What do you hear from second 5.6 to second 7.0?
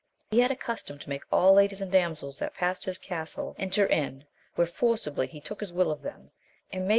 will of them, and made